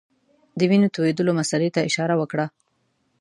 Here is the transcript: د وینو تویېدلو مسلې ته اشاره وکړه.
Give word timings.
د 0.59 0.59
وینو 0.69 0.93
تویېدلو 0.95 1.31
مسلې 1.39 1.69
ته 1.75 1.79
اشاره 1.89 2.15
وکړه. 2.17 2.45